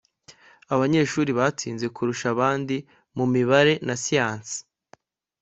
abanyeshuri 0.73 1.31
batsinze 1.39 1.85
kurusha 1.95 2.25
abandi 2.33 2.75
mu 3.17 3.25
mibare 3.33 3.73
na 3.87 3.95
siyansi 4.03 4.57